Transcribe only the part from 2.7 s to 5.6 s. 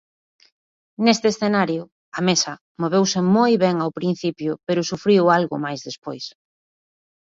moveuse moi ben ao principio pero sufriu algo